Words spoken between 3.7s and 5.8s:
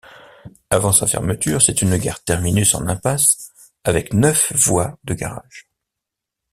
avec neuf voies de garages.